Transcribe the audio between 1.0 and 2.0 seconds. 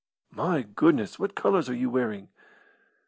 what colours are you